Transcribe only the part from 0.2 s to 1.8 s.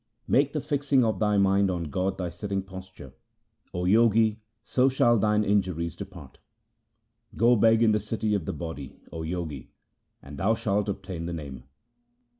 Make the fixing of thy mind